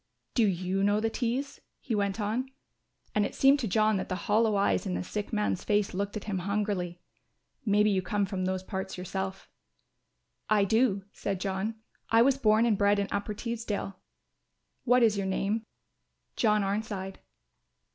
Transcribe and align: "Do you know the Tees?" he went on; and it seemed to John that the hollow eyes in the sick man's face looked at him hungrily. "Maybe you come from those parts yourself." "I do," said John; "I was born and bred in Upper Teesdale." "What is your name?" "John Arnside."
"Do 0.33 0.47
you 0.47 0.83
know 0.83 0.99
the 0.99 1.11
Tees?" 1.11 1.61
he 1.79 1.93
went 1.93 2.19
on; 2.19 2.49
and 3.13 3.23
it 3.23 3.35
seemed 3.35 3.59
to 3.59 3.67
John 3.67 3.97
that 3.97 4.09
the 4.09 4.15
hollow 4.25 4.55
eyes 4.55 4.87
in 4.87 4.95
the 4.95 5.03
sick 5.03 5.31
man's 5.31 5.63
face 5.63 5.93
looked 5.93 6.17
at 6.17 6.23
him 6.23 6.39
hungrily. 6.39 6.99
"Maybe 7.67 7.91
you 7.91 8.01
come 8.01 8.25
from 8.25 8.45
those 8.45 8.63
parts 8.63 8.97
yourself." 8.97 9.47
"I 10.49 10.63
do," 10.65 11.03
said 11.13 11.39
John; 11.39 11.75
"I 12.09 12.23
was 12.23 12.39
born 12.39 12.65
and 12.65 12.79
bred 12.79 12.97
in 12.97 13.09
Upper 13.11 13.35
Teesdale." 13.35 13.99
"What 14.85 15.03
is 15.03 15.17
your 15.19 15.27
name?" 15.27 15.67
"John 16.35 16.63
Arnside." 16.63 17.17